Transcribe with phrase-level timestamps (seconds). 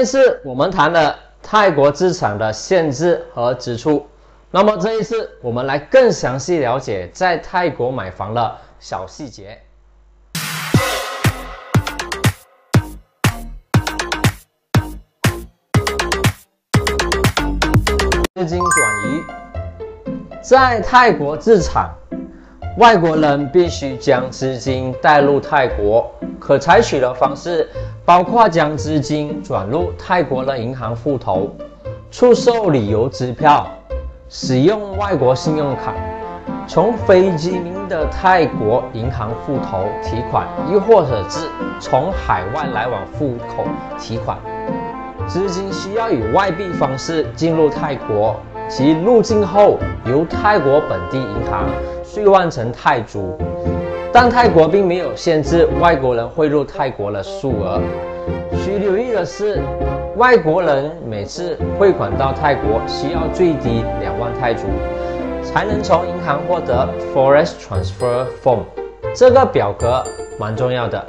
[0.00, 4.08] 这次我们谈了泰国资产的限制和支出，
[4.50, 9.60] 那么这一次我们来更详细了解在泰国买房的小细节。
[18.34, 18.70] 资金转
[19.04, 19.22] 移，
[20.40, 21.90] 在泰国资产，
[22.80, 27.68] 外国人必须将资金带入泰国，可采取的方式
[28.06, 31.54] 包括将资金转入泰国的银行户头，
[32.10, 33.68] 出售旅游支票，
[34.30, 35.92] 使用外国信用卡，
[36.66, 41.46] 从非居民的泰国银行户头提款，又或者是
[41.78, 43.66] 从海外来往户口
[43.98, 44.38] 提款。
[45.26, 51.68] 资金需要以外币方式进入泰国，其入境后由泰国本地银行
[52.14, 53.36] 兑换成泰铢，
[54.12, 57.80] 但泰国并没有限制外国人汇入泰国的数额。
[58.62, 59.60] 需留意的是，
[60.16, 64.60] 外国人每次汇款到泰国需要最低两万泰铢，
[65.42, 68.60] 才能从银行获得 Forex Transfer Form。
[69.12, 70.00] 这个表格
[70.38, 71.04] 蛮重要的，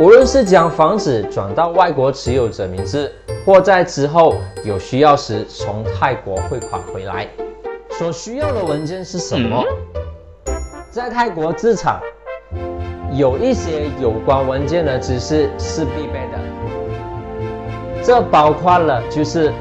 [0.00, 3.12] 无论是将房子转到外国持有者名字。
[3.46, 7.28] 或在之后有需要时从泰国汇款回来，
[7.90, 9.64] 所需要的文件是什么？
[10.90, 12.00] 在泰国自产，
[13.12, 19.52] 有一些有关文件的知识是必备的，这包括了就是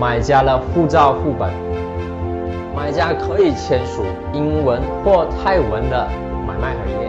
[0.00, 1.48] 买家的护照副本，
[2.74, 4.02] 买家可以签署
[4.32, 6.08] 英文或泰文的
[6.44, 7.08] 买卖合约。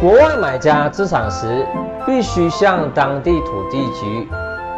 [0.00, 1.66] 国外买家自产时，
[2.06, 4.28] 必须向当地土地局。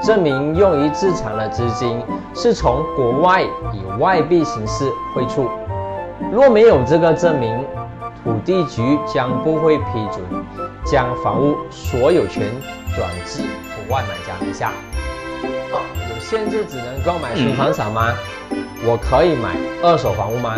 [0.05, 2.03] 证明用于自产的资金
[2.35, 5.49] 是从国外以外币形式汇出，
[6.33, 7.65] 若没有这个证明，
[8.25, 10.25] 土地局将不会批准
[10.85, 12.43] 将房屋所有权
[12.97, 13.43] 转至
[13.87, 14.73] 国外买家名下。
[15.45, 18.13] 有限制只能购买新房产吗？
[18.85, 20.55] 我可以买二手房屋吗？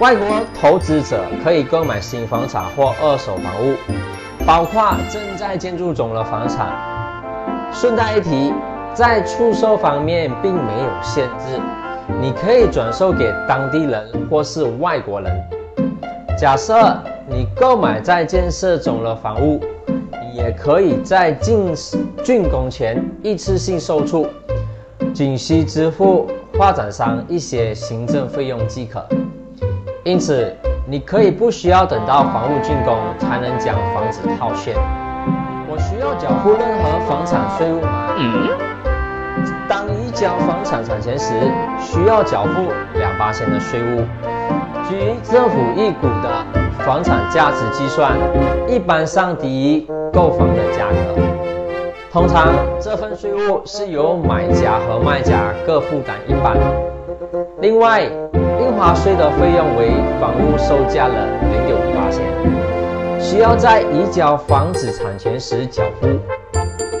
[0.00, 0.26] 外国
[0.60, 3.76] 投资者可以购买新房产或二手房屋，
[4.44, 6.89] 包括正在建筑中的房产。
[7.72, 8.52] 顺带一提，
[8.92, 11.58] 在出售方面并没有限制，
[12.20, 15.32] 你可以转售给当地人或是外国人。
[16.36, 16.98] 假设
[17.28, 19.60] 你购买在建设中的房屋，
[20.34, 21.74] 也可以在进
[22.24, 24.26] 竣工前一次性售出，
[25.14, 29.04] 仅需支付发展商一些行政费用即可。
[30.02, 30.54] 因此，
[30.86, 34.74] 你可以不需要等到房屋竣工才能将房子套现。
[35.72, 36.79] 我需要缴付任何
[37.30, 38.10] 产税务吗？
[39.68, 41.32] 当移交房产产权时，
[41.80, 44.04] 需要缴付两八千的税务。
[44.88, 46.44] 据政府预估的
[46.84, 48.18] 房产价值计算，
[48.66, 49.48] 一般上低
[49.78, 51.22] 于购房的价格。
[52.10, 56.56] 通常这份税务是由买家和卖家各负担一半。
[57.60, 62.24] 另外，印花税的费用为房屋售价的零点五八千。
[63.20, 66.08] 需要在移交房子产权时缴付，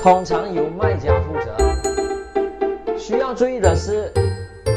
[0.02, 2.96] 通常由卖家负责。
[2.96, 4.10] 需要注意的是，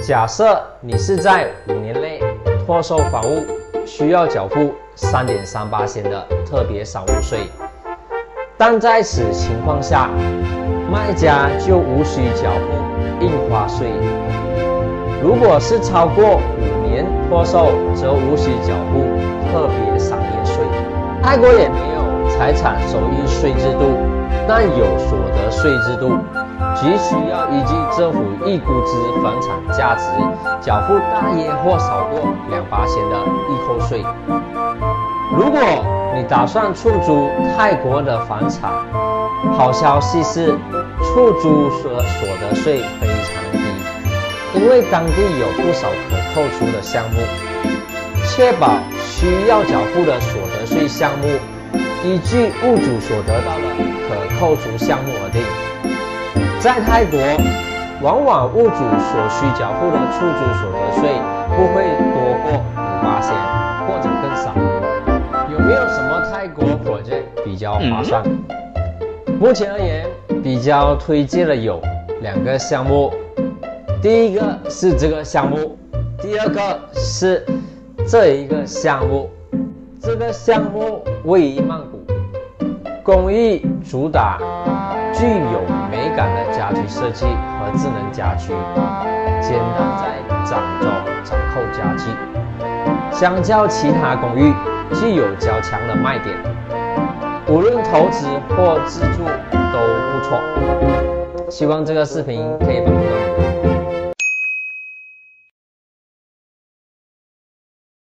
[0.05, 2.19] 假设你是在五年内
[2.65, 3.45] 脱售房屋，
[3.85, 7.39] 需要缴付三点三八千的特别商务税，
[8.57, 10.09] 但在此情况下，
[10.91, 13.87] 卖家就无需缴付印花税。
[15.21, 18.99] 如果是超过五年脱售，则无需缴付
[19.49, 20.55] 特别商业税。
[21.21, 21.92] 泰国也没
[22.43, 23.95] 财产收益税制度，
[24.45, 26.17] 但有所得税制度，
[26.75, 30.09] 即需要依据政府预估之房产价值，
[30.59, 33.17] 缴付大约或少过两八千的
[33.47, 34.03] 预扣税。
[35.37, 35.61] 如果
[36.17, 38.69] 你打算出租泰国的房产，
[39.57, 40.47] 好消息是
[41.01, 47.21] 出租所所得税非常低，因为当地有不少可扣除的项目，
[48.27, 48.67] 确保。
[49.23, 51.27] 需要缴付的所得税项目，
[52.03, 53.65] 依据物主所得到的
[54.07, 55.41] 可扣除项目而定。
[56.59, 57.17] 在泰国，
[58.01, 61.15] 往往物主所需缴付的出租所得税
[61.55, 63.33] 不会多过五八千，
[63.87, 64.53] 或者更少。
[65.51, 68.23] 有没有什么泰国 project 比较划算？
[69.39, 70.05] 目前而言，
[70.43, 71.81] 比较推荐的有
[72.21, 73.13] 两个项目，
[74.01, 75.77] 第一个是这个项目，
[76.21, 77.45] 第二个是。
[78.05, 79.29] 这一个项目，
[80.01, 81.79] 这个项目位于曼
[83.03, 84.37] 公寓主打
[85.13, 85.59] 具有
[85.91, 88.53] 美感的家居设计和智能家居，
[89.41, 90.89] 简单在掌中
[91.21, 92.09] 掌控家具，
[93.11, 94.53] 相较其他公寓
[94.93, 96.33] 具有较强的卖点，
[97.49, 99.25] 无论投资或自住
[99.73, 99.79] 都
[100.13, 100.23] 不。
[100.23, 100.39] 错。
[101.49, 103.72] 希望这个视频可以帮到你。